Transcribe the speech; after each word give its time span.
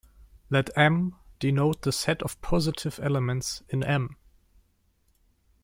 Let 0.49 0.75
"M" 0.75 1.15
denote 1.37 1.83
the 1.83 1.91
set 1.91 2.23
of 2.23 2.41
positive 2.41 2.99
elements 3.03 3.61
in 3.69 3.83
"M". 3.83 4.17